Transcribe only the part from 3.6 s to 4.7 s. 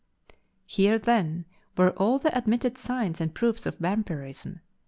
of vampirism.